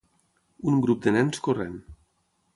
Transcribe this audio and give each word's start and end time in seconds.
Un 0.71 0.81
grup 0.85 1.03
de 1.05 1.13
nens 1.17 1.43
corrent. 1.49 1.79